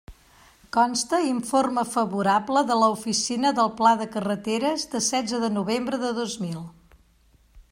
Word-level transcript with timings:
Consta 0.75 1.17
informe 1.31 1.83
favorable 1.95 2.63
de 2.71 2.77
l'Oficina 2.83 3.51
del 3.59 3.69
Pla 3.81 3.91
de 3.99 4.07
Carreteres 4.15 4.87
de 4.95 5.03
setze 5.09 5.43
de 5.45 5.51
novembre 5.59 6.01
de 6.07 6.11
dos 6.23 6.39
mil. 6.47 6.65